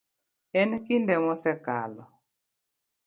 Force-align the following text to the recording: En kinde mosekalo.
En 0.61 0.71
kinde 0.85 1.15
mosekalo. 1.25 2.03